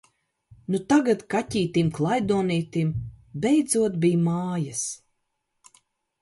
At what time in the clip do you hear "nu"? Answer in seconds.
0.75-0.79